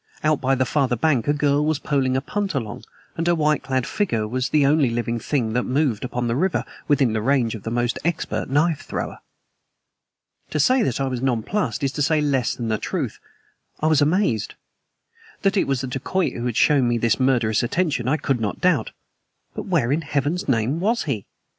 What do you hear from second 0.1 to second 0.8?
Out by the